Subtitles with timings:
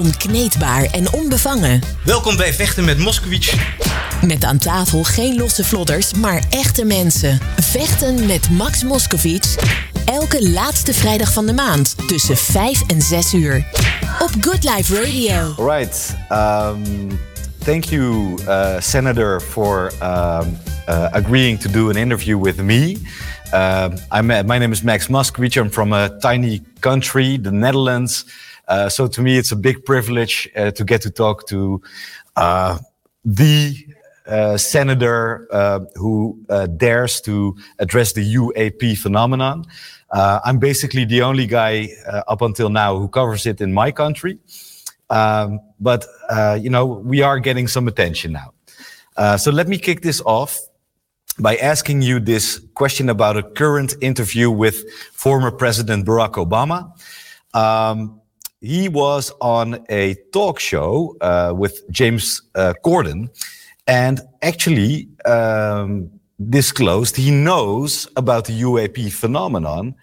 [0.00, 1.80] Onkneedbaar en onbevangen.
[2.04, 3.56] Welkom bij Vechten met Moskowitz.
[4.26, 7.38] Met aan tafel geen losse vlodders, maar echte mensen.
[7.56, 9.56] Vechten met Max Moskowitz.
[10.04, 13.66] Elke laatste vrijdag van de maand tussen 5 en 6 uur.
[14.18, 15.66] Op Good Life Radio.
[15.68, 16.16] Right.
[16.30, 17.18] Um,
[17.64, 20.58] thank you, uh, Senator, for um,
[20.88, 22.96] uh, agreeing to do an interview with me.
[23.52, 25.56] Uh, I'm, my name is Max Moskowitz.
[25.56, 28.24] I'm from a tiny country, the Netherlands.
[28.68, 31.80] Uh, so to me, it's a big privilege uh, to get to talk to
[32.36, 32.78] uh,
[33.24, 33.74] the
[34.26, 36.38] uh, senator uh, who
[36.76, 39.64] dares to address the UAP phenomenon.
[40.12, 41.88] I'm basically the only guy
[42.28, 44.38] up until now who covers it in my country.
[45.10, 46.06] Um, but,
[46.60, 49.36] you know, we are getting some attention now.
[49.36, 50.58] so let me kick this off
[51.38, 56.92] by asking you this question about a current interview with former President Barack Obama.
[57.52, 58.20] Um,
[58.64, 63.28] he was on a talk show uh, with James uh, Corden
[63.86, 66.10] and actually um,
[66.48, 69.94] disclosed he knows about the UAP phenomenon.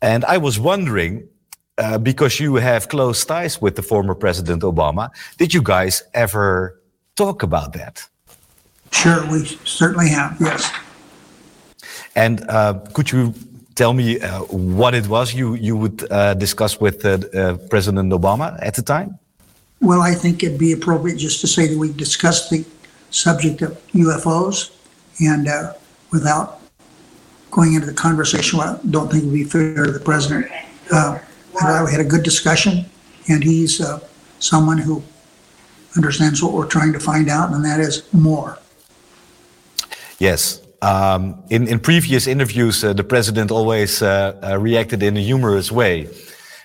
[0.00, 1.28] And I was wondering,
[1.76, 6.80] uh, because you have close ties with the former President Obama, did you guys ever
[7.14, 8.08] talk about that?
[8.90, 10.72] Sure, we certainly have, yes.
[12.14, 13.34] And uh, could you
[13.78, 14.42] tell me uh,
[14.80, 18.82] what it was you you would uh, discuss with uh, uh, President Obama at the
[18.82, 19.18] time?
[19.80, 22.64] Well, I think it'd be appropriate just to say that we discussed the
[23.10, 23.70] subject of
[24.04, 24.56] UFOs,
[25.20, 25.72] and uh,
[26.10, 26.60] without
[27.56, 30.50] going into the conversation, I don't think it would be fair to the president.
[30.90, 31.18] Uh,
[31.86, 32.84] we had a good discussion,
[33.28, 33.80] and he's
[34.40, 35.02] someone who
[35.96, 38.58] understands what we're trying to find out, and that is more.
[40.18, 45.20] Yes, um, in, in previous interviews, uh, the president always uh, uh, reacted in a
[45.20, 46.08] humorous way.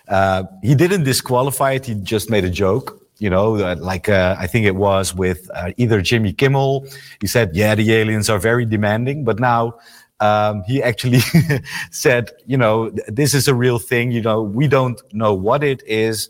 [0.07, 2.99] Uh, he didn't disqualify it, he just made a joke.
[3.19, 6.85] You know, uh, like uh, I think it was with either Jimmy Kimmel.
[7.21, 9.23] He said, Yeah, the aliens are very demanding.
[9.23, 9.75] But now
[10.19, 11.19] um, he actually
[11.91, 14.11] said, You know, this is a real thing.
[14.11, 16.29] You know, we don't know what it is.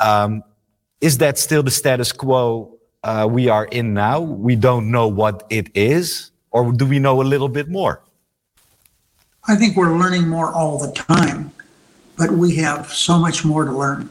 [0.00, 0.42] Um,
[1.00, 2.78] is that still the status quo
[3.28, 4.20] we are in now?
[4.20, 8.00] We don't know what it is or do we know a little bit more?
[9.46, 11.50] I think we're learning more all the time,
[12.16, 14.10] but we have so much more to learn.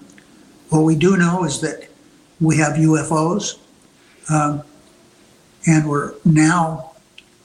[0.70, 1.88] What we do know is that
[2.42, 3.60] we have UFOs,
[4.30, 4.64] um,
[5.66, 6.92] and we're now,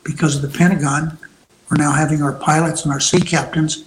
[0.05, 1.19] because of the Pentagon,
[1.71, 3.85] we're now having our pilots and our sea captains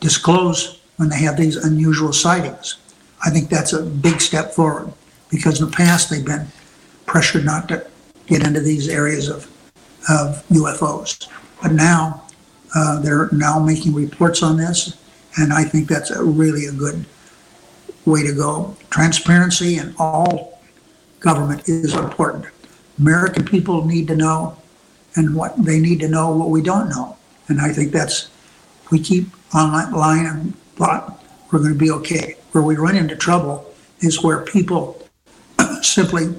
[0.00, 2.76] disclose when they have these unusual sightings.
[3.24, 4.92] I think that's a big step forward
[5.30, 6.46] because in the past they've been
[7.06, 7.86] pressured not to
[8.30, 9.44] get into these areas of,
[10.08, 11.28] of UFOs.
[11.60, 12.22] But now
[12.74, 14.96] uh, they're now making reports on this,
[15.36, 17.04] and I think that's a really a good
[18.06, 18.76] way to go.
[18.88, 20.60] Transparency in all
[21.18, 22.46] government is important.
[22.98, 24.56] American people need to know,
[25.16, 27.16] and what they need to know what we don't know.
[27.48, 28.30] And I think that's
[28.90, 32.36] we keep on that line and thought we're going to be okay.
[32.52, 33.66] Where we run into trouble
[34.00, 35.02] is where people
[35.82, 36.34] simply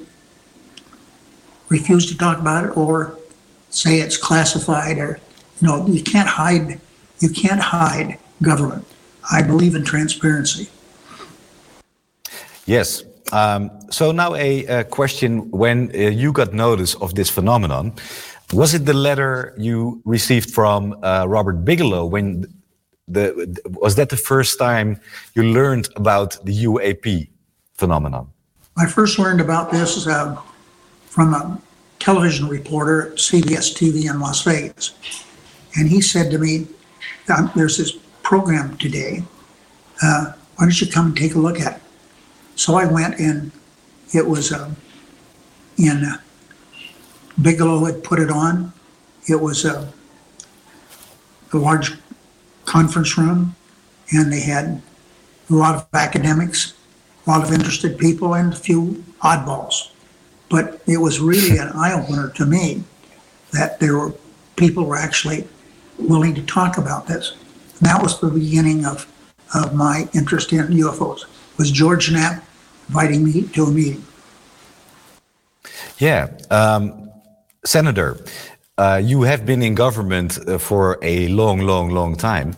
[1.76, 2.94] refuse to talk about it or
[3.70, 5.18] say it's classified or
[5.58, 6.80] you know you can't hide
[7.20, 8.84] you can't hide government.
[9.36, 10.68] I believe in transparency.
[12.66, 13.04] Yes.
[13.32, 15.50] Um, so now a, a question.
[15.50, 17.94] When uh, you got notice of this phenomenon
[18.52, 22.44] was it the letter you received from uh, robert bigelow when
[23.08, 23.24] the
[23.82, 25.00] was that the first time
[25.34, 27.28] you learned about the uap
[27.74, 28.28] phenomenon?
[28.76, 30.36] I first learned about this uh,
[31.12, 31.60] from a
[31.98, 34.94] television reporter at CBS TV in Las Vegas.
[35.76, 36.66] And he said to me,
[37.54, 37.92] There's this
[38.22, 39.22] program today.
[40.02, 41.82] Uh, why don't you come and take a look at it?
[42.56, 43.52] So I went, and
[44.14, 44.70] it was uh,
[45.76, 46.16] in uh,
[47.42, 48.72] Bigelow had put it on.
[49.28, 49.92] It was uh,
[51.52, 51.92] a large
[52.64, 53.54] conference room,
[54.14, 54.80] and they had
[55.50, 56.72] a lot of academics,
[57.26, 59.91] a lot of interested people, and a few oddballs.
[60.52, 62.84] But it was really an eye opener to me
[63.52, 64.14] that there were
[64.56, 65.48] people were actually
[65.98, 67.34] willing to talk about this.
[67.78, 69.06] And that was the beginning of,
[69.54, 71.24] of my interest in UFOs.
[71.58, 72.44] Was George Knapp
[72.88, 74.04] inviting me to a meeting?
[75.98, 77.10] Yeah, um,
[77.64, 78.18] Senator,
[78.76, 82.56] uh, you have been in government uh, for a long, long, long time.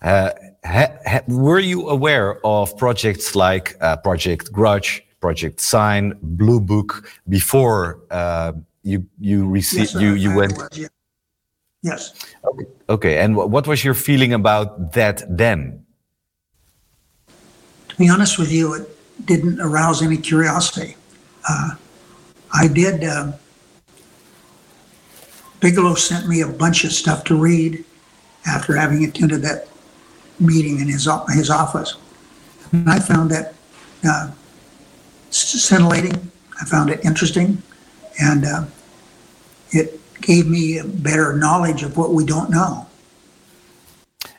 [0.00, 0.30] Uh,
[0.64, 6.90] ha, ha, were you aware of projects like uh, Project Grudge, Project Sign, Blue Book
[7.28, 8.52] before uh,
[8.84, 10.52] you you received yes, you you went.
[10.56, 10.86] Was, yeah.
[11.82, 12.14] Yes.
[12.44, 12.66] Okay.
[12.88, 13.14] Okay.
[13.18, 15.84] And what was your feeling about that then?
[17.88, 18.86] To be honest with you, it,
[19.24, 20.94] didn't arouse any curiosity.
[21.48, 21.70] Uh,
[22.62, 23.02] I did.
[23.02, 23.32] Uh,
[25.58, 27.84] Bigelow sent me a bunch of stuff to read
[28.46, 29.66] after having attended that
[30.38, 31.08] meeting in his
[31.40, 31.96] his office,
[32.70, 33.54] and I found that
[34.04, 34.30] uh,
[35.36, 36.30] scintillating.
[36.60, 37.62] I found it interesting,
[38.20, 38.64] and uh,
[39.70, 42.86] it gave me a better knowledge of what we don't know.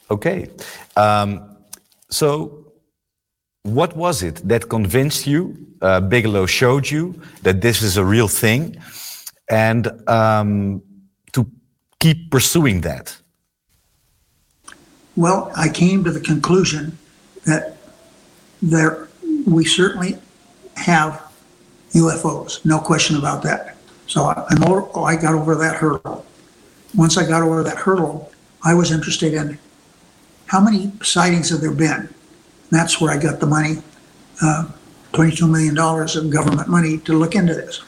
[0.10, 0.50] Okay,
[0.96, 1.58] um,
[2.10, 2.66] so
[3.64, 5.56] what was it that convinced you?
[5.82, 8.78] Uh, Bigelow showed you that this is a real thing,
[9.50, 10.82] and um,
[11.34, 11.46] to
[12.00, 13.16] keep pursuing that.
[15.16, 16.98] Well, I came to the conclusion
[17.46, 17.78] that
[18.62, 19.08] there
[19.46, 20.18] we certainly
[20.78, 21.32] have
[21.92, 23.78] UFOs, no question about that.
[24.08, 26.26] So I'm over, I got over that hurdle.
[26.96, 28.32] Once I got over that hurdle,
[28.64, 29.60] I was interested in
[30.46, 32.10] how many sightings have there been
[32.70, 33.78] that's where I got the money,
[34.42, 34.68] uh,
[35.14, 37.82] $22 million of government money to look into this.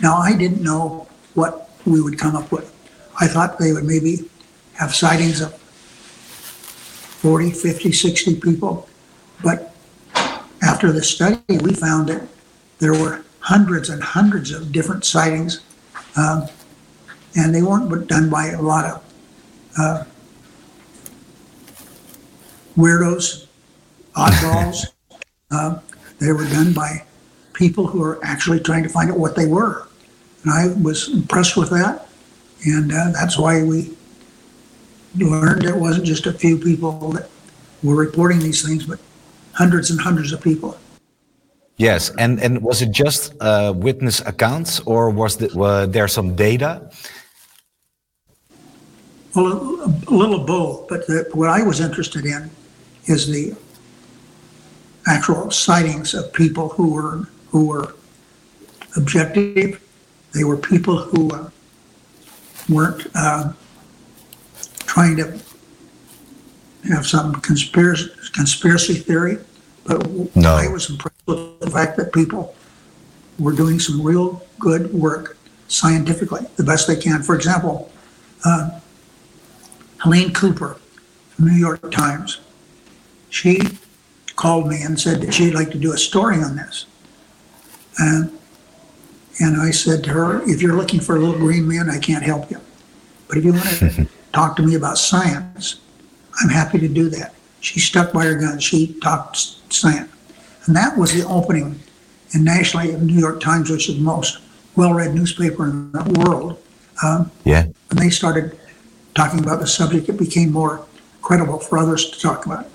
[0.00, 2.74] Now, I didn't know what we would come up with.
[3.20, 4.30] I thought they would maybe
[4.74, 8.88] have sightings of 40, 50, 60 people.
[9.42, 9.67] But
[10.62, 12.26] after the study, we found that
[12.78, 15.60] there were hundreds and hundreds of different sightings,
[16.16, 16.46] um,
[17.36, 19.04] and they weren't done by a lot of
[19.78, 20.04] uh,
[22.76, 23.46] weirdos
[24.14, 24.86] oddballs.
[25.50, 25.78] uh,
[26.18, 27.04] they were done by
[27.52, 29.88] people who are actually trying to find out what they were.
[30.42, 32.08] And I was impressed with that.
[32.64, 33.96] And uh, that's why we
[35.16, 37.28] learned it wasn't just a few people that
[37.82, 38.98] were reporting these things, but
[39.58, 40.78] hundreds and hundreds of people.
[41.76, 46.34] Yes, and, and was it just uh, witness accounts or was the, were there some
[46.34, 46.90] data?
[49.34, 52.50] Well, a, a little both, but the, what I was interested in
[53.06, 53.54] is the
[55.06, 57.94] actual sightings of people who were who were
[58.96, 59.80] objective.
[60.34, 61.50] They were people who uh,
[62.68, 63.52] weren't uh,
[64.80, 65.38] trying to
[66.92, 69.38] have some conspiracy conspiracy theory.
[69.88, 70.54] But no.
[70.54, 72.54] I was impressed with the fact that people
[73.38, 75.38] were doing some real good work
[75.68, 77.22] scientifically, the best they can.
[77.22, 77.90] For example,
[78.44, 78.78] uh,
[80.00, 80.78] Helene Cooper
[81.30, 82.40] from the New York Times,
[83.30, 83.60] she
[84.36, 86.86] called me and said that she'd like to do a story on this.
[87.98, 88.38] And,
[89.40, 92.22] and I said to her, if you're looking for a little green man, I can't
[92.22, 92.60] help you.
[93.26, 95.80] But if you want to talk to me about science,
[96.40, 97.34] I'm happy to do that.
[97.60, 98.62] She stuck by her guns.
[98.62, 99.36] She talked
[99.72, 100.10] science.
[100.66, 101.80] And that was the opening
[102.32, 104.38] in nationally in New York Times, which is the most
[104.76, 106.62] well-read newspaper in the world.
[107.02, 107.64] Um, yeah.
[107.88, 108.58] When they started
[109.14, 110.84] talking about the subject, it became more
[111.22, 112.66] credible for others to talk about.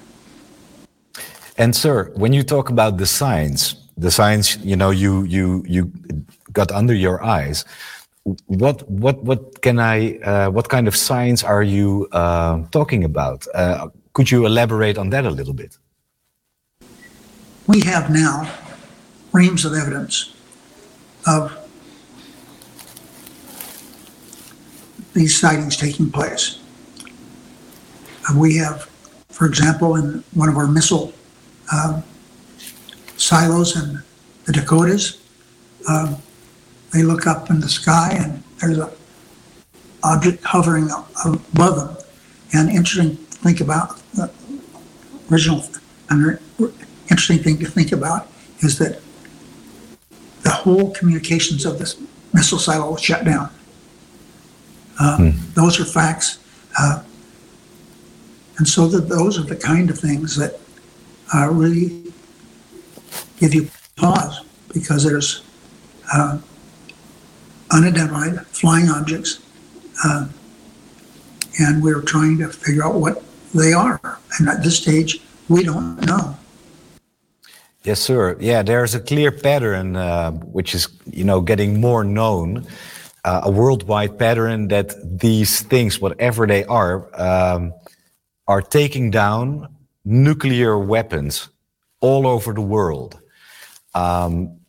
[1.58, 5.92] And sir, when you talk about the science, the science, you know, you you you
[6.52, 7.64] got under your eyes.
[8.48, 10.18] What what what can I?
[10.18, 13.46] Uh, what kind of science are you uh, talking about?
[13.54, 15.78] Uh, could you elaborate on that a little bit?
[17.68, 18.54] We have now
[19.32, 20.36] reams of evidence
[21.26, 21.58] of
[25.14, 26.60] these sightings taking place.
[28.36, 28.90] we have,
[29.30, 31.14] for example, in one of our missile
[31.72, 32.04] um,
[33.18, 34.02] silos in
[34.46, 35.22] the Dakotas.
[35.88, 36.18] Um,
[36.92, 38.92] they look up in the sky and there's a
[40.04, 40.90] object hovering
[41.26, 41.98] above them.
[42.54, 44.32] And interesting to think about the
[45.32, 45.64] original
[47.10, 48.28] interesting thing to think about
[48.60, 49.00] is that
[50.44, 51.98] the whole communications of this
[52.34, 53.50] missile silo was shut down.
[55.00, 55.30] Uh, hmm.
[55.54, 56.40] Those are facts.
[56.78, 57.04] Uh,
[58.58, 60.60] and so that those are the kind of things that
[61.34, 62.12] uh, really
[63.38, 64.42] give you pause
[64.74, 65.44] because there's
[66.14, 66.40] uh,
[67.72, 69.40] unidentified flying objects,
[70.06, 70.28] uh,
[71.60, 74.00] and we're trying to figure out what they are.
[74.40, 76.38] And at this stage, we don't know.
[77.84, 78.38] Yes, sir.
[78.40, 82.66] Yeah, there's a clear pattern uh, which is, you know, getting more known.
[83.26, 87.74] Uh, a worldwide pattern that these things, whatever they are, um,
[88.48, 89.68] are taking down
[90.04, 91.50] nuclear weapons
[92.02, 93.20] all over the world.
[93.96, 94.60] Um,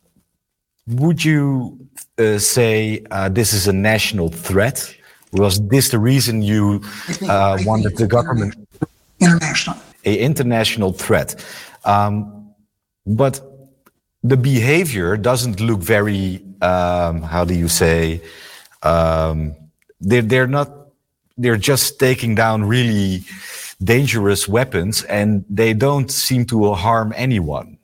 [0.87, 1.77] would you
[2.17, 4.95] uh, say uh, this is a national threat?
[5.33, 6.81] Was this the reason you
[7.27, 8.55] uh, wanted the government?
[9.55, 9.77] International.
[10.05, 11.35] A international threat.
[11.85, 12.53] Um,
[13.05, 13.41] but
[14.23, 18.21] the behavior doesn't look very, um, how do you say,
[18.83, 19.55] um,
[20.01, 20.69] they're, they're not,
[21.37, 23.23] they're just taking down really
[23.83, 27.77] dangerous weapons and they don't seem to harm anyone.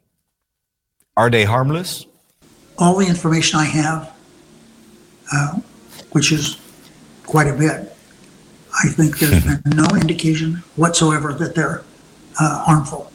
[1.17, 2.05] are they harmless?
[2.77, 4.11] All the information I have,
[5.31, 5.59] uh,
[6.11, 6.57] which is
[7.25, 7.90] quite a bit,
[8.83, 11.83] I think there's been no indication whatsoever that they're
[12.39, 13.11] uh, harmful.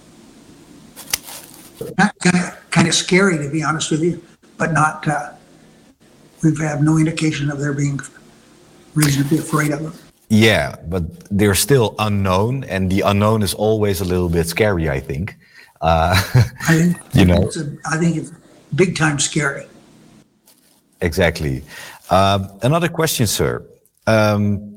[1.99, 4.23] Kind of, kind of scary, to be honest with you,
[4.57, 5.07] but not.
[5.07, 5.33] Uh,
[6.43, 8.01] we've had no indication of there being
[8.95, 9.93] reason to be afraid of them.
[10.29, 14.89] Yeah, but they're still unknown, and the unknown is always a little bit scary.
[14.89, 15.37] I think.
[15.81, 16.15] Uh,
[16.69, 17.43] I think You know.
[17.43, 18.33] it's a, I think it's
[18.75, 19.67] big time scary.
[21.03, 21.63] Exactly.
[22.11, 23.63] Um, another question, sir.
[24.07, 24.76] Um,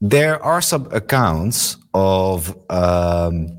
[0.00, 3.58] there are some accounts of um,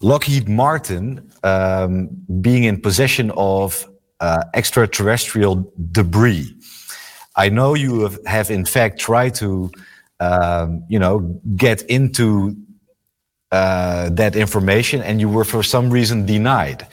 [0.00, 2.08] Lockheed Martin um,
[2.40, 3.88] being in possession of
[4.20, 6.54] uh, extraterrestrial debris.
[7.36, 9.70] I know you have, have in fact tried to,
[10.20, 11.20] um, you know,
[11.56, 12.56] get into
[13.52, 16.86] uh, that information, and you were for some reason denied.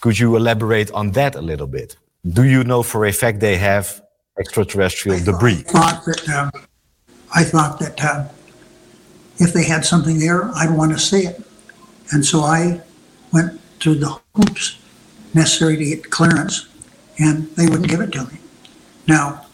[0.00, 1.96] Could you elaborate on that a little bit?
[2.26, 4.02] Do you know for a fact they have
[4.38, 5.64] extraterrestrial debris?
[5.72, 6.66] That um,
[7.34, 8.28] I thought that uh,
[9.38, 11.42] if they had something there, I'd want to see it,
[12.12, 12.80] and so I
[13.32, 14.78] went through the hoops
[15.34, 16.68] necessary to get clearance,
[17.18, 18.38] and they wouldn't give it to me.
[19.08, 19.46] Now,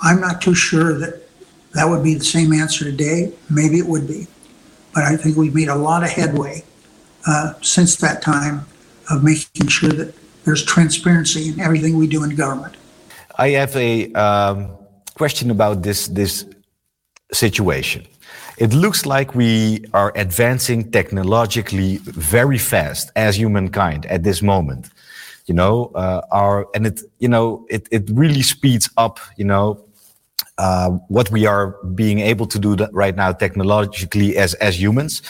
[0.00, 1.22] I'm not too sure that
[1.74, 3.32] that would be the same answer today.
[3.50, 4.28] Maybe it would be,
[4.94, 6.62] but I think we've made a lot of headway
[7.26, 8.66] uh, since that time
[9.10, 10.14] of making sure that
[10.44, 12.76] there's transparency in everything we do in government.
[13.36, 14.70] I have a um,
[15.14, 16.46] question about this this
[17.32, 18.06] situation.
[18.58, 24.88] It looks like we are advancing technologically very fast as humankind at this moment.
[25.46, 29.20] You know, uh, our and it you know it it really speeds up.
[29.36, 29.82] You know.
[30.58, 35.20] Uh, what we are being able to do right now technologically as as humans,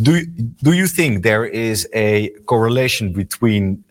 [0.00, 0.24] do
[0.62, 3.84] do you think there is a correlation between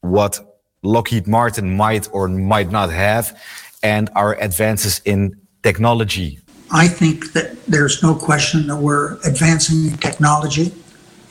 [0.00, 0.40] what
[0.82, 3.38] Lockheed Martin might or might not have
[3.82, 6.38] and our advances in technology.
[6.72, 10.72] I think that there's no question that we're advancing in technology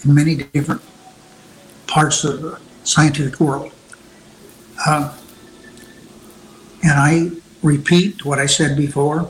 [0.03, 0.81] in many different
[1.87, 3.71] parts of the scientific world.
[4.87, 5.11] Um,
[6.83, 7.31] and I
[7.61, 9.29] repeat what I said before.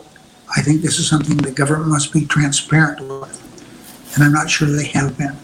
[0.55, 4.13] I think this is something the government must be transparent with.
[4.15, 5.35] And I'm not sure they have been.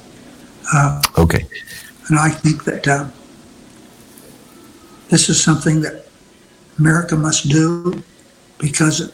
[1.17, 1.45] Okay.
[2.09, 3.07] And I think that uh,
[5.09, 6.07] this is something that
[6.79, 8.03] America must do
[8.57, 9.11] because,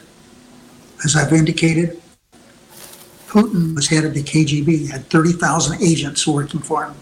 [1.04, 2.00] as I've indicated,
[3.26, 6.94] Putin was head of the KGB, had 30,000 agents working for him.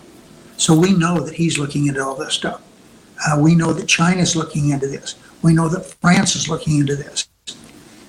[0.57, 2.63] So we know that he's looking into all this stuff.
[3.27, 5.17] Uh, we know that China's looking into this.
[5.43, 7.29] We know that France is looking into this.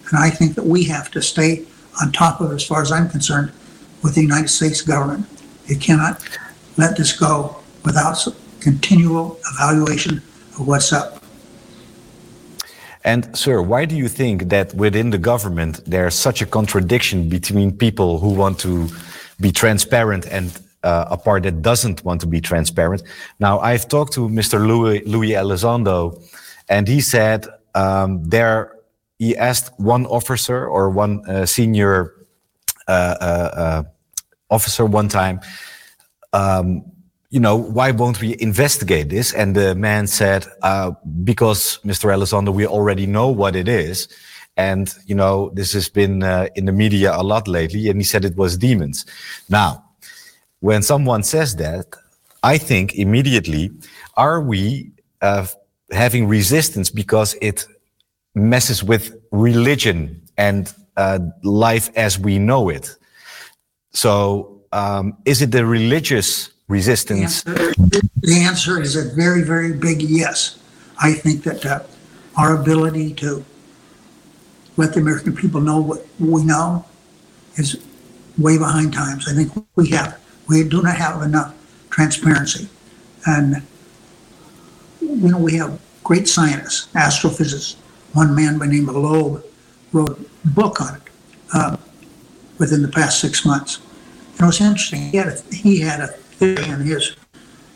[0.09, 1.65] And I think that we have to stay
[2.01, 3.51] on top of it, as far as I'm concerned,
[4.03, 5.25] with the United States government.
[5.67, 6.21] It cannot
[6.77, 8.17] let this go without
[8.59, 10.17] continual evaluation
[10.59, 11.20] of what's up.
[13.03, 17.71] And, sir, why do you think that within the government there's such a contradiction between
[17.75, 18.89] people who want to
[19.39, 23.03] be transparent and uh, a part that doesn't want to be transparent?
[23.39, 24.65] Now, I've talked to Mr.
[24.65, 26.21] Louis, Louis Elizondo,
[26.69, 28.75] and he said um, there,
[29.17, 32.13] he asked one officer or one uh, senior
[32.87, 32.91] uh,
[33.21, 33.83] uh, uh,
[34.49, 35.39] officer one time,
[36.33, 36.83] um,
[37.31, 39.33] you know, why won't we investigate this?
[39.33, 40.91] And the man said, uh,
[41.23, 42.13] because Mr.
[42.13, 44.09] Elizondo, we already know what it is.
[44.57, 47.87] And, you know, this has been uh, in the media a lot lately.
[47.87, 49.05] And he said it was demons.
[49.49, 49.81] Now,
[50.59, 51.85] when someone says that,
[52.43, 53.71] I think immediately,
[54.17, 55.47] are we uh,
[55.91, 57.65] having resistance because it
[58.35, 62.93] messes with religion and uh, life as we know it?
[63.93, 67.45] So, um, is it the religious The resistance?
[67.45, 67.73] answer,
[68.21, 70.57] the answer is a very, very big yes.
[71.01, 71.81] I think that uh,
[72.37, 73.43] our ability to
[74.77, 76.85] let the American people know what we know
[77.57, 77.75] is
[78.37, 79.27] way behind times.
[79.27, 81.53] I think we have, we do not have enough
[81.89, 82.69] transparency.
[83.25, 83.61] And,
[85.01, 87.75] you know, we have great scientists, astrophysicists.
[88.13, 89.43] One man by the name of Loeb
[89.91, 91.01] wrote a book on it
[91.53, 91.75] uh,
[92.59, 93.81] within the past six months.
[94.37, 95.11] And it was interesting.
[95.11, 97.15] He had a, he had a in his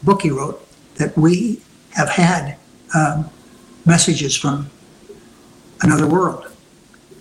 [0.03, 2.57] book he wrote that we have had
[2.93, 3.29] um,
[3.85, 4.69] messages from
[5.81, 6.45] another world.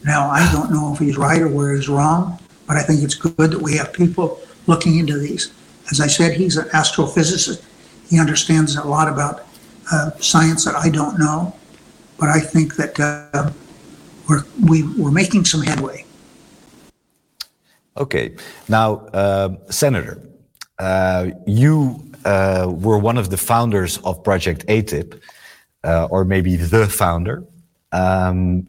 [0.04, 3.14] Now, I don't know if he's right or where he's wrong, but I think it's
[3.14, 5.52] good that we have people looking into these.
[5.90, 7.62] As I said, he's an astrophysicist.
[8.08, 9.46] He understands a lot about
[9.92, 11.54] uh, science that I don't know,
[12.18, 13.50] but I think that uh,
[14.28, 16.04] we're, we, we're making some headway.
[17.96, 18.34] Okay.
[18.68, 20.20] Now, uh, Senator,
[20.78, 25.20] uh, you uh, were one of the founders of Project AATIP,
[25.84, 27.44] uh, or maybe the founder.
[27.92, 28.68] Um,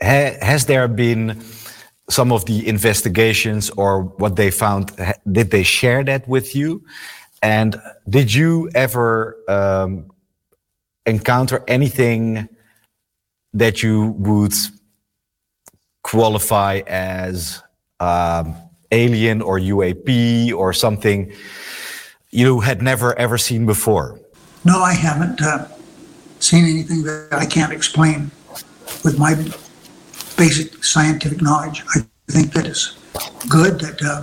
[0.00, 1.42] ha has there been
[2.10, 4.92] some of the investigations or what they found?
[5.30, 6.82] Did they share that with you?
[7.42, 10.10] And did you ever um,
[11.06, 12.48] encounter anything
[13.54, 14.54] that you would
[16.02, 17.62] qualify as
[18.00, 18.56] um,
[18.90, 21.32] alien or UAP or something
[22.30, 24.20] you had never ever seen before?
[24.64, 25.68] No, I haven't uh,
[26.40, 28.30] seen anything that I can't explain
[29.04, 29.34] with my
[30.36, 31.82] basic scientific knowledge.
[31.94, 32.96] I think that it's
[33.48, 34.22] good that uh,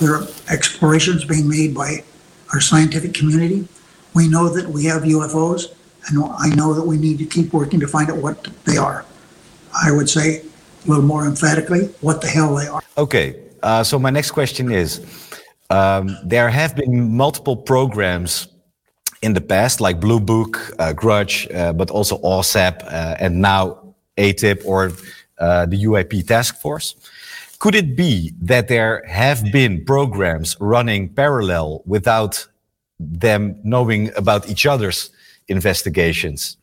[0.00, 2.04] there are explorations being made by
[2.52, 3.66] our scientific community.
[4.14, 5.74] We know that we have UFOs,
[6.08, 9.04] and I know that we need to keep working to find out what they are.
[9.82, 10.44] I would say
[10.84, 12.82] a little more emphatically what the hell they are.
[12.98, 15.00] Okay, uh, so my next question is
[15.70, 18.48] um, there have been multiple programs
[19.22, 23.94] in the past, like Blue Book, uh, Grudge, uh, but also OSAP, uh, and now
[24.18, 24.92] AATIP or
[25.38, 26.94] uh, the uip task force.
[27.58, 32.46] Could it be that there have been programs running parallel without
[33.00, 35.10] them knowing about each other's
[35.48, 36.58] investigations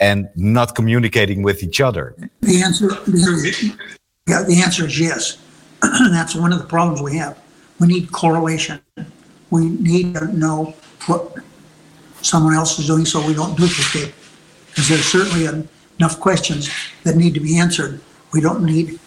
[0.00, 2.14] and not communicating with each other?
[2.40, 3.76] The answer, the,
[4.26, 5.38] yeah, the answer is yes.
[5.82, 7.38] That's one of the problems we have.
[7.80, 8.80] We need correlation.
[9.50, 10.74] We need to know
[11.06, 11.36] what
[12.22, 14.12] someone else is doing so we don't duplicate.
[14.68, 15.46] Because there's certainly
[15.98, 16.70] enough questions
[17.04, 18.00] that need to be answered.
[18.32, 18.98] We don't need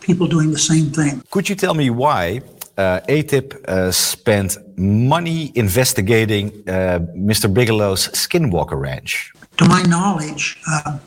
[0.00, 1.22] people doing the same thing.
[1.30, 2.40] Could you tell me why
[2.76, 7.52] uh, AATIP uh, spent money investigating uh, Mr.
[7.52, 9.32] Bigelow's Skinwalker Ranch?
[9.58, 10.98] To my knowledge, uh,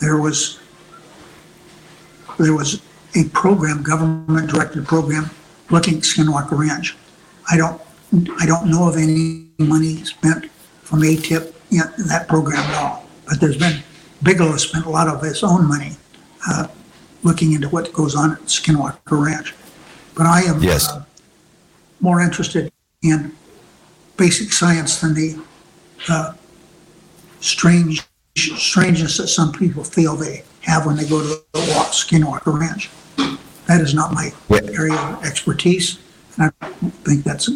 [0.00, 0.58] there was
[2.38, 2.80] there was
[3.14, 5.30] a program, government-directed program,
[5.70, 6.96] looking at Skinwalker Ranch.
[7.50, 7.80] I don't
[8.40, 10.50] I don't know of any money spent
[10.82, 13.06] from AATIP in that program at all.
[13.26, 13.82] But there's been
[14.22, 15.92] Bigelow spent a lot of his own money
[16.48, 16.66] uh,
[17.22, 19.54] looking into what goes on at Skinwalker Ranch.
[20.14, 20.88] But I am yes.
[20.90, 21.04] uh,
[22.00, 23.34] more interested in
[24.16, 25.42] basic science than the
[26.08, 26.34] uh,
[27.40, 31.58] strange strangeness that some people feel they have when they go to the
[31.90, 32.90] Skinwalker Ranch.
[33.66, 35.98] That is not my area of expertise,
[36.36, 36.66] and I
[37.04, 37.50] think that's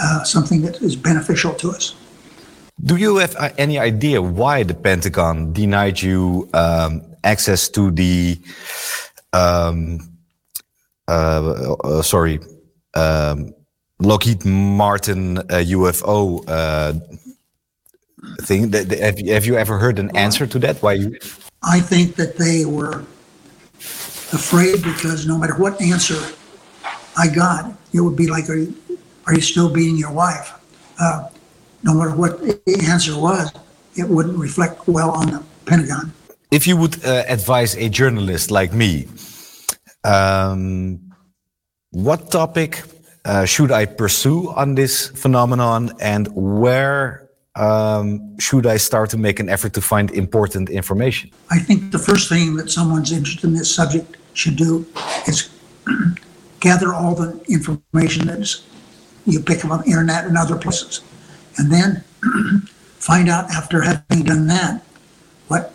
[0.00, 1.94] uh, something that is beneficial to us.
[2.82, 8.38] Do you have uh, any idea why the Pentagon denied you um, access to the,
[9.32, 10.00] um,
[11.06, 12.40] uh, uh, sorry,
[12.94, 13.54] um,
[14.00, 16.42] Lockheed Martin UFO
[18.40, 18.72] thing?
[18.72, 20.82] Have you, have you ever heard an answer to that?
[20.82, 21.18] Why you?
[21.62, 23.04] I think that they were
[24.32, 26.18] afraid because no matter what answer
[27.16, 28.74] I got, it would be like, are you,
[29.26, 30.52] are you still beating your wife?
[30.98, 31.28] Uh,
[31.82, 33.50] no matter what the answer was,
[33.96, 36.12] it wouldn't reflect well on the Pentagon.
[36.50, 39.08] If you would uh, advise a journalist like me,
[40.04, 41.00] um,
[41.90, 42.82] what topic
[43.24, 47.23] uh, should I pursue on this phenomenon and where
[47.56, 51.30] um, should I start to make an effort to find important information?
[51.50, 54.86] I think the first thing that someone's interested in this subject should do
[55.26, 55.50] is
[56.60, 58.60] gather all the information that
[59.26, 61.00] you pick up on the internet and other places.
[61.58, 62.04] And then
[62.98, 64.82] find out after having done that
[65.48, 65.74] what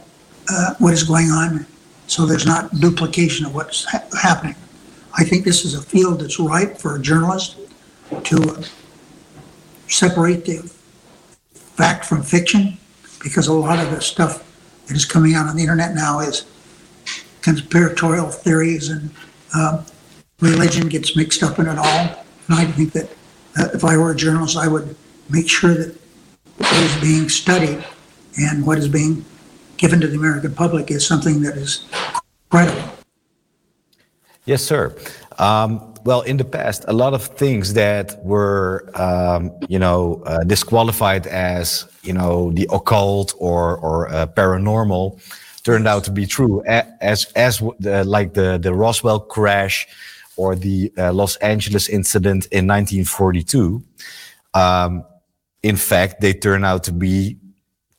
[0.52, 1.66] uh, what is going on
[2.10, 4.56] so there's not duplication of what's ha- happening.
[5.16, 7.58] I think this is a field that's ripe for a journalist
[8.24, 8.64] to
[9.88, 10.58] separate the
[11.80, 12.78] fact from fiction
[13.24, 14.44] because a lot of the stuff
[14.88, 16.46] that is coming out on the internet now is
[17.42, 19.10] conspiratorial theories and
[19.56, 19.86] um,
[20.42, 22.26] religion gets mixed up in it all.
[22.48, 23.10] And I think that
[23.58, 24.94] uh, if I were a journalist, I would
[25.30, 25.96] make sure that
[26.58, 27.82] what is being studied
[28.38, 29.24] and what is being
[29.78, 31.86] given to the American public is something that is
[32.50, 32.92] credible.
[34.44, 34.94] Yes, sir.
[35.38, 40.44] Um, well, in the past, a lot of things that were, um, you know, uh,
[40.44, 45.20] disqualified as, you know, the occult or or uh, paranormal,
[45.64, 46.64] turned out to be true.
[46.66, 49.88] As as like the the Roswell crash,
[50.40, 53.84] or the uh, Los Angeles incident in 1942.
[54.54, 55.04] Um,
[55.64, 57.38] in fact, they turn out to be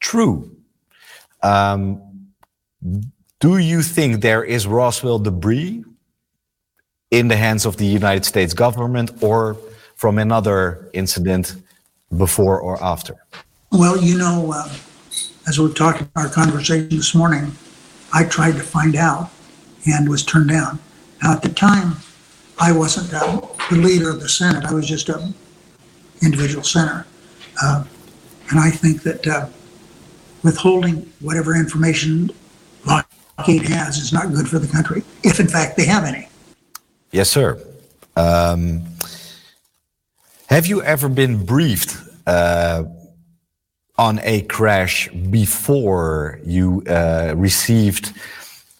[0.00, 0.50] true.
[1.42, 2.00] Um,
[3.40, 5.84] do you think there is Roswell debris
[7.10, 9.56] in the hands of the United States government or
[9.96, 11.56] from another incident
[12.16, 13.16] before or after?
[13.72, 14.68] Well, you know, uh,
[15.46, 17.52] as we talked talking our conversation this morning,
[18.12, 19.30] I tried to find out
[19.86, 20.78] and was turned down.
[21.22, 21.96] Now, at the time,
[22.58, 24.64] I wasn't uh, the leader of the Senate.
[24.64, 25.34] I was just an
[26.22, 27.06] individual senator.
[27.62, 27.84] Uh,
[28.50, 29.46] and I think that uh,
[30.42, 32.30] withholding whatever information
[32.86, 36.29] Lockheed has is not good for the country, if in fact they have any.
[37.12, 37.60] Yes, sir.
[38.16, 38.84] Um,
[40.46, 41.96] have you ever been briefed
[42.26, 42.84] uh,
[43.98, 48.12] on a crash before you uh, received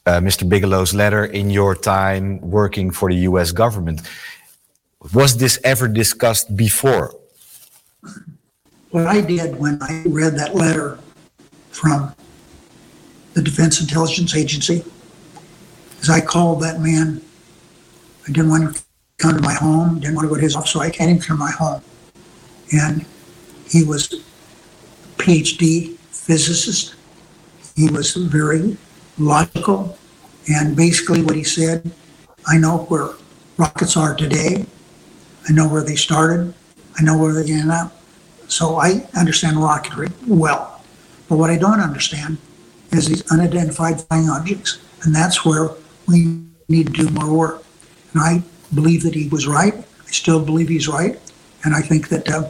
[0.06, 0.48] uh, Mr.
[0.48, 4.02] Bigelow's letter in your time working for the US government?
[5.12, 7.14] Was this ever discussed before?
[8.90, 10.98] What I did when I read that letter
[11.70, 12.14] from
[13.34, 14.84] the Defense Intelligence Agency
[16.00, 17.22] is I called that man.
[18.30, 18.82] I didn't want to
[19.18, 21.18] come to my home, didn't want to go to his office, so I had him
[21.18, 21.82] to my home.
[22.72, 23.04] And
[23.68, 24.18] he was a
[25.20, 26.94] PhD physicist.
[27.74, 28.76] He was very
[29.18, 29.98] logical.
[30.48, 31.90] And basically, what he said
[32.46, 33.10] I know where
[33.56, 34.64] rockets are today,
[35.48, 36.54] I know where they started,
[37.00, 38.00] I know where they end up.
[38.46, 40.84] So I understand rocketry well.
[41.28, 42.38] But what I don't understand
[42.92, 44.78] is these unidentified flying objects.
[45.02, 45.70] And that's where
[46.06, 47.64] we need to do more work.
[48.12, 48.42] And I
[48.74, 49.74] believe that he was right.
[49.74, 51.18] I still believe he's right.
[51.64, 52.48] And I think that uh,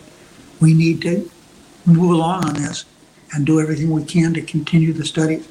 [0.61, 1.31] we need to
[1.87, 2.85] move along on this
[3.33, 5.43] and do everything we can to continue the study.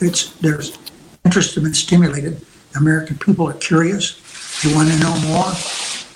[0.00, 0.78] It's there's
[1.24, 2.40] interest has been stimulated.
[2.72, 4.20] The American people are curious.
[4.62, 5.52] They want to know more.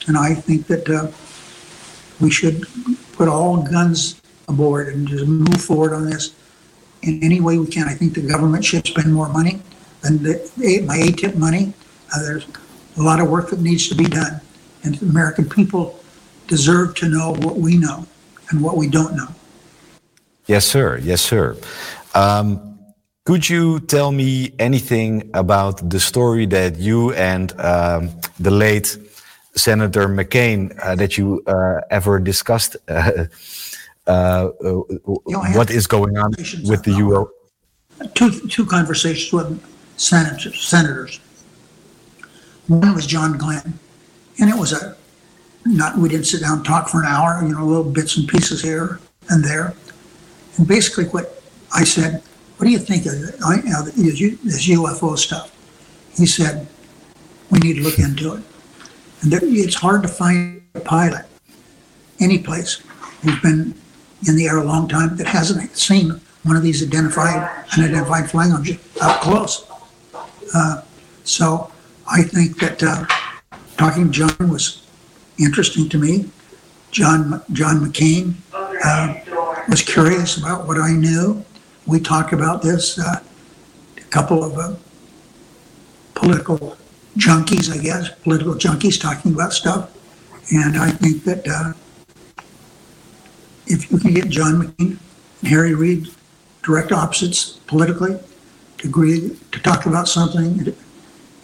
[0.06, 1.10] And I think that uh,
[2.20, 2.66] we should
[3.12, 6.34] put all guns aboard and just move forward on this
[7.02, 7.88] in any way we can.
[7.88, 9.60] I think the government should spend more money
[10.02, 11.72] than the, my AATIP money.
[12.14, 12.46] Uh, there's
[12.96, 14.40] a lot of work that needs to be done.
[14.82, 16.00] And the American people
[16.46, 18.06] deserve to know what we know
[18.50, 19.28] and what we don't know.
[20.46, 20.98] Yes, sir.
[20.98, 21.56] Yes, sir.
[22.14, 22.78] Um,
[23.24, 28.98] could you tell me anything about the story that you and um, the late
[29.54, 32.76] Senator McCain uh, that you uh, ever discussed?
[34.06, 34.80] Uh, uh,
[35.54, 36.30] what is going on
[36.64, 37.28] with the UO?
[38.14, 39.62] Two two conversations with
[39.98, 40.66] senators.
[40.66, 41.20] Senators.
[42.70, 43.80] One was John Glenn,
[44.38, 44.96] and it was a
[45.66, 47.42] not we didn't sit down and talk for an hour.
[47.42, 49.74] You know, little bits and pieces here and there,
[50.56, 51.42] and basically what
[51.74, 52.22] I said.
[52.56, 55.50] What do you think of this UFO stuff?
[56.14, 56.68] He said,
[57.50, 58.42] we need to look into it.
[59.22, 61.24] And there, it's hard to find a pilot
[62.20, 62.82] any place
[63.22, 63.74] who's been
[64.28, 68.52] in the air a long time that hasn't seen one of these identified unidentified flying
[68.52, 69.66] objects up close.
[70.54, 70.82] Uh,
[71.24, 71.69] so
[72.12, 73.06] I think that uh,
[73.76, 74.84] talking to John was
[75.38, 76.28] interesting to me.
[76.90, 79.14] John John McCain uh,
[79.68, 81.44] was curious about what I knew.
[81.86, 82.98] We talked about this.
[82.98, 83.20] Uh,
[83.96, 84.74] a couple of uh,
[86.14, 86.76] political
[87.16, 89.90] junkies, I guess, political junkies talking about stuff,
[90.52, 91.72] and I think that uh,
[93.66, 94.98] if you can get John McCain
[95.42, 96.08] and Harry Reid,
[96.64, 98.18] direct opposites politically,
[98.78, 100.74] to agree to talk about something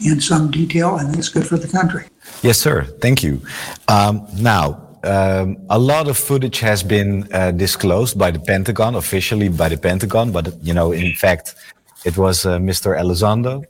[0.00, 2.04] in some detail, and it's good for the country.
[2.42, 2.84] Yes, sir.
[3.00, 3.40] Thank you.
[3.88, 9.48] Um, now, um, a lot of footage has been uh, disclosed by the Pentagon, officially
[9.48, 11.54] by the Pentagon, but you know, in fact,
[12.04, 12.98] it was uh, Mr.
[12.98, 13.64] Elizondo.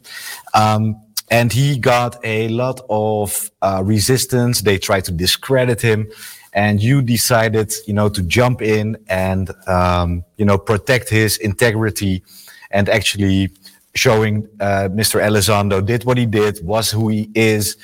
[0.54, 4.60] Um, and he got a lot of uh, resistance.
[4.60, 6.08] They tried to discredit him
[6.52, 12.22] and you decided, you know, to jump in and, um, you know, protect his integrity
[12.70, 13.50] and actually
[13.96, 15.20] showing uh, Mr.
[15.20, 17.76] Elizondo did what he did, was who he is,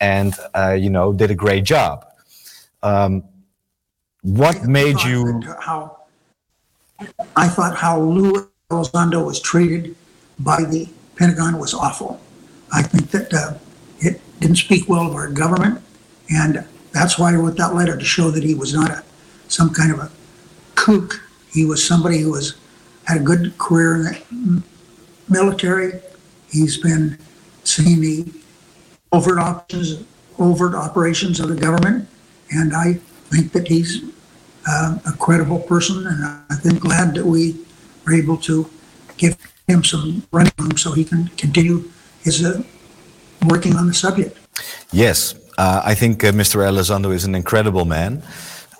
[0.00, 2.06] and, uh, you know, did a great job.
[2.82, 3.24] Um,
[4.22, 5.42] what made you.
[5.60, 5.98] How
[7.36, 9.94] I thought how Lou Elizondo was treated
[10.38, 12.20] by the Pentagon was awful.
[12.72, 13.54] I think that uh,
[14.00, 15.82] it didn't speak well of our government,
[16.30, 19.04] and that's why I wrote that letter to show that he was not a
[19.48, 20.10] some kind of a
[20.74, 21.20] kook.
[21.52, 22.56] He was somebody who was
[23.04, 24.62] had a good career in the
[25.28, 26.00] military.
[26.50, 27.18] He's been
[27.64, 28.32] seeing the
[29.12, 30.04] overt operations,
[30.38, 32.08] overt operations of the government,
[32.50, 32.94] and I
[33.30, 34.02] think that he's
[34.68, 36.06] uh, a credible person.
[36.06, 37.56] And I think glad that we
[38.04, 38.68] were able to
[39.16, 41.90] give him some running room so he can continue
[42.22, 42.62] his uh,
[43.46, 44.38] working on the subject.
[44.92, 46.60] Yes, uh, I think uh, Mr.
[46.60, 48.22] Elizondo is an incredible man.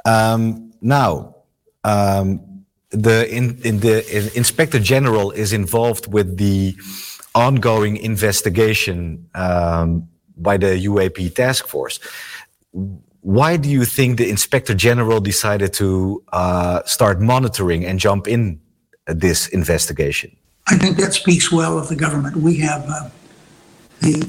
[0.04, 1.36] Um, now,
[1.82, 2.53] um,
[2.94, 6.76] the, in, in the in inspector general is involved with the
[7.34, 11.98] ongoing investigation um, by the UAP task force.
[13.20, 18.60] Why do you think the inspector general decided to uh, start monitoring and jump in
[19.06, 20.36] this investigation?
[20.66, 22.36] I think that speaks well of the government.
[22.36, 23.08] We have uh,
[24.00, 24.28] the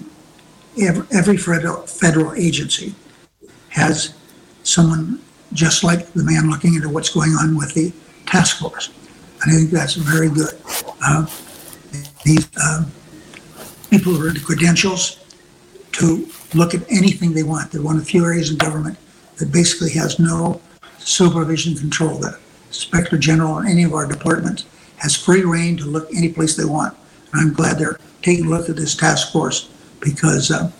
[1.11, 2.95] every, federal, federal agency
[3.69, 4.13] has
[4.63, 5.21] someone
[5.53, 7.93] just like the man looking into what's going on with the
[8.25, 8.89] task force.
[9.45, 10.53] I think that's very good.
[11.05, 11.25] Uh,
[12.23, 12.85] these uh,
[13.89, 15.19] people who are the credentials
[15.93, 17.71] to look at anything they want.
[17.71, 18.97] They're one of the few areas in government
[19.37, 20.61] that basically has no
[20.97, 22.17] supervision control.
[22.17, 24.65] The inspector general in any of our departments
[24.97, 26.97] has free reign to look any place they want.
[27.31, 30.71] And I'm glad they're taking a look at this task force because uh,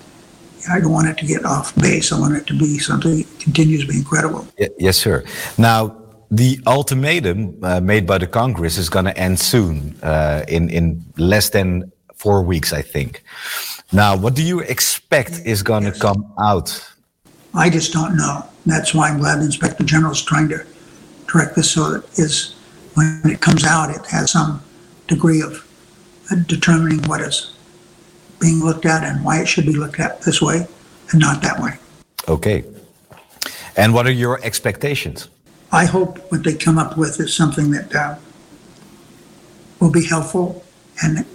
[0.70, 2.12] I don't want it to get off base.
[2.12, 4.48] I want it to be something that continues to be incredible.
[4.78, 5.24] yes, sir.
[5.58, 5.96] Now,
[6.32, 11.04] the ultimatum uh, made by the Congress is going to end soon, uh, in in
[11.18, 13.24] less than four weeks, I think.
[13.92, 16.02] Now, what do you expect is going to yes.
[16.02, 16.70] come out?
[17.54, 18.44] I just don't know.
[18.66, 20.66] That's why I'm glad the Inspector General is trying to
[21.28, 22.56] direct this so that is
[22.96, 24.62] when it comes out, it has some
[25.08, 25.66] degree of
[26.48, 27.54] determining what is
[28.40, 30.68] being looked at and why it should be looked at this way
[31.12, 31.78] and not that way.
[32.28, 32.64] Okay.
[33.78, 35.30] And what are your expectations?
[35.76, 38.16] I hope what they come up with is something that uh,
[39.82, 40.64] will be helpful
[41.04, 41.26] and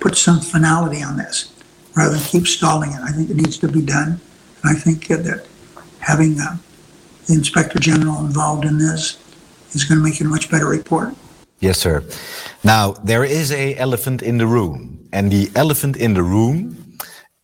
[0.00, 1.52] put some finality on this
[1.94, 3.00] rather than keep stalling it.
[3.02, 4.18] I think it needs to be done.
[4.62, 5.46] And I think that
[5.98, 6.56] having uh,
[7.26, 9.18] the Inspector General involved in this
[9.72, 11.14] is going to make it a much better report.
[11.60, 12.02] Yes, sir.
[12.64, 16.91] Now, there is a elephant in the room, and the elephant in the room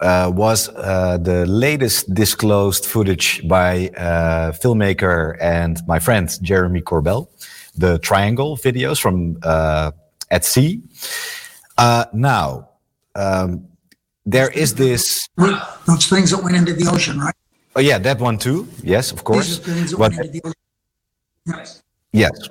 [0.01, 7.29] uh, was uh, the latest disclosed footage by uh, filmmaker and my friend Jeremy Corbell,
[7.77, 9.91] the Triangle videos from uh,
[10.31, 10.83] at sea.
[11.77, 12.69] Uh, now,
[13.15, 13.67] um,
[14.27, 15.29] there is this.
[15.37, 17.35] Those things that went into the ocean, right?
[17.77, 18.67] Oh yeah, that one too.
[18.83, 19.59] Yes, of course.
[19.97, 20.13] But,
[21.47, 21.83] yes.
[22.13, 22.49] Yes.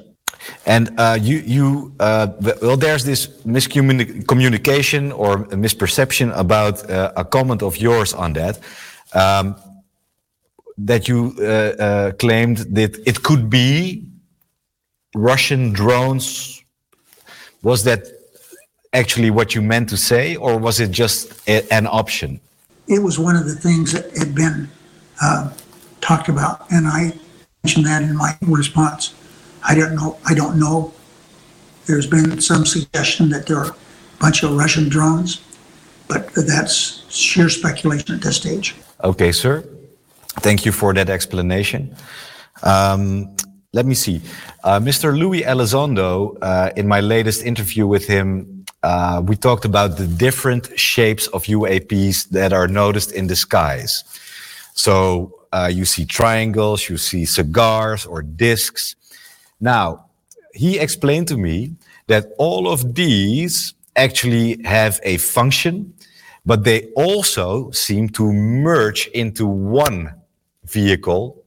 [0.66, 2.28] And uh, you, you uh,
[2.62, 8.60] well, there's this miscommunication or misperception about uh, a comment of yours on that.
[9.14, 9.56] Um,
[10.78, 14.06] that you uh, uh, claimed that it could be
[15.16, 16.64] Russian drones.
[17.64, 18.06] Was that
[18.94, 22.40] actually what you meant to say, or was it just a, an option?
[22.88, 24.70] It was one of the things that had been
[25.22, 25.52] uh,
[26.00, 27.14] talked about, and I
[27.64, 29.14] mentioned that in my response.
[29.68, 30.18] I don't know.
[30.26, 30.94] I don't know.
[31.86, 33.76] There's been some suggestion that there are a
[34.20, 35.42] bunch of Russian drones,
[36.08, 38.76] but that's sheer speculation at this stage.
[39.04, 39.64] Okay, sir.
[40.40, 41.96] Thank you for that explanation.
[42.64, 43.36] Um,
[43.74, 44.22] let me see.
[44.64, 45.18] Uh, Mr.
[45.18, 50.80] Louis Elizondo, uh, in my latest interview with him, uh, we talked about the different
[50.80, 54.04] shapes of UAPs that are noticed in the skies.
[54.74, 58.96] So uh, you see triangles, you see cigars or discs.
[59.60, 60.06] Now,
[60.54, 61.76] he explained to me
[62.08, 65.94] that all of these actually have a function,
[66.46, 70.14] but they also seem to merge into one
[70.66, 71.44] vehicle.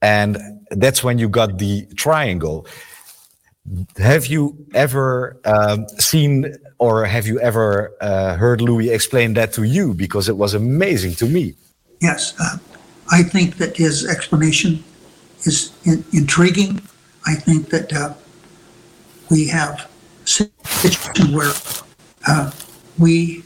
[0.00, 0.38] And
[0.70, 2.66] that's when you got the triangle.
[3.98, 9.64] Have you ever um, seen or have you ever uh, heard Louis explain that to
[9.64, 9.92] you?
[9.92, 11.54] Because it was amazing to me.
[12.00, 12.58] Yes, uh,
[13.10, 14.84] I think that his explanation
[15.44, 16.80] is in- intriguing
[17.26, 18.14] I think that uh,
[19.30, 19.90] we have
[20.22, 21.52] a situation where
[22.26, 22.50] uh,
[22.98, 23.42] we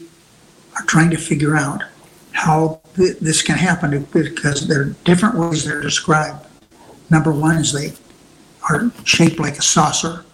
[0.75, 1.83] are trying to figure out
[2.31, 6.45] how th- this can happen because there are different ways they're described.
[7.09, 7.93] Number one is they
[8.69, 10.25] are shaped like a saucer.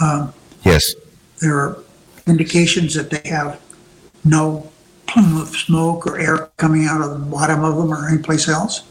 [0.00, 0.94] Um, yes.
[1.40, 1.78] There are
[2.26, 3.60] indications that they have
[4.24, 4.70] no
[5.06, 8.82] plume of smoke or air coming out of the bottom of them or anyplace else.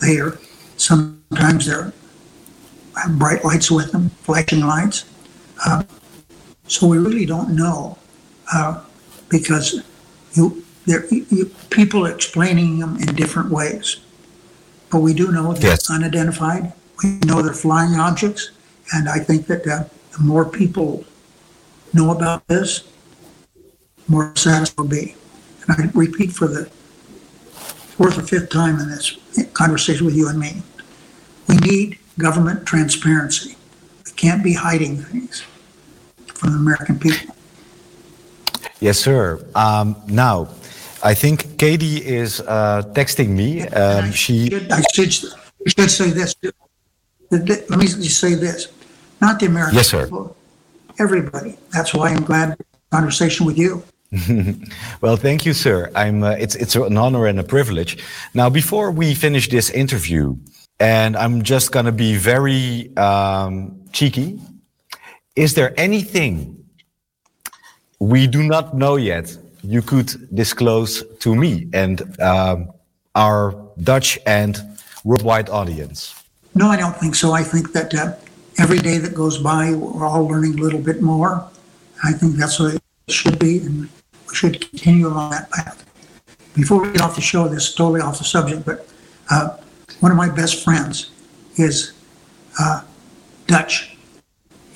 [0.00, 0.38] They are
[0.76, 1.92] sometimes they're
[2.96, 5.04] have bright lights with them, flashing lights.
[5.64, 5.82] Uh,
[6.66, 7.98] so we really don't know
[8.52, 8.82] uh,
[9.28, 9.82] because
[10.32, 14.00] you, there, you, people are explaining them in different ways.
[14.90, 15.90] But we do know they're yes.
[15.90, 16.72] unidentified.
[17.02, 18.50] We know they're flying objects,
[18.92, 19.84] and I think that uh,
[20.16, 21.04] the more people
[21.92, 22.84] know about this,
[24.08, 25.16] more satisfied will be.
[25.66, 26.66] And I repeat for the
[27.96, 29.18] fourth or fifth time in this
[29.52, 30.62] conversation with you and me,
[31.48, 33.56] we need government transparency.
[34.04, 35.44] We can't be hiding things
[36.26, 37.34] from the American people.
[38.80, 39.44] Yes, sir.
[39.54, 40.48] Um, now,
[41.02, 43.62] I think Katie is uh, texting me.
[43.68, 44.48] Um, she.
[44.48, 46.34] Should, I should, should say this.
[47.30, 48.68] Let me just say this.
[49.20, 50.04] Not the American yes, sir.
[50.04, 50.36] people,
[50.98, 51.56] everybody.
[51.72, 52.58] That's why I'm glad
[52.90, 53.82] conversation with you.
[55.00, 55.90] well, thank you, sir.
[55.94, 56.22] I'm.
[56.22, 57.98] Uh, it's it's an honor and a privilege.
[58.34, 60.36] Now, before we finish this interview,
[60.80, 64.40] and I'm just going to be very um, cheeky.
[65.34, 66.64] Is there anything
[67.98, 72.70] we do not know yet you could disclose to me and um,
[73.14, 74.60] our Dutch and
[75.04, 76.22] worldwide audience?
[76.54, 77.32] No, I don't think so.
[77.32, 78.14] I think that uh,
[78.58, 81.46] every day that goes by, we're all learning a little bit more.
[82.04, 83.88] I think that's what it should be, and
[84.28, 85.84] we should continue along that path.
[86.54, 88.88] Before we get off the show, this is totally off the subject, but
[89.30, 89.56] uh,
[90.00, 91.10] one of my best friends
[91.56, 91.92] is
[92.60, 92.82] uh,
[93.46, 93.96] Dutch.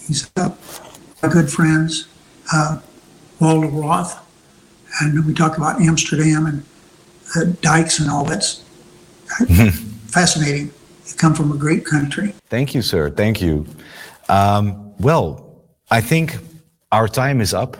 [0.06, 0.50] He's uh,
[1.22, 2.09] good friends,
[2.52, 2.80] uh,
[3.38, 4.18] Walter Roth,
[5.00, 6.64] and we talk about Amsterdam and
[7.37, 8.64] uh, dikes and all that's
[10.09, 10.72] fascinating.
[11.06, 12.35] You come from a great country.
[12.48, 13.11] Thank you, sir.
[13.11, 13.66] Thank you.
[14.28, 16.38] Um, well, I think
[16.92, 17.76] our time is up,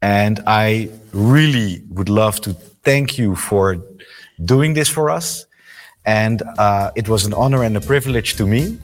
[0.00, 3.76] and I really would love to thank you for
[4.44, 5.46] doing this for us.
[6.04, 8.78] And uh, it was an honor and a privilege to me.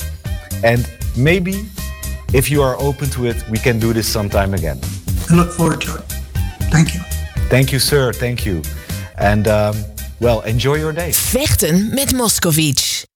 [0.62, 1.64] And maybe
[2.32, 4.78] if you are open to it, we can do this sometime again.
[5.30, 6.04] I look forward to it.
[6.70, 7.00] Thank you.
[7.48, 8.12] Thank you, sir.
[8.12, 8.62] Thank you.
[9.16, 9.76] And um,
[10.20, 11.12] well, enjoy your day.
[11.12, 13.06] Vechten met Moskovich.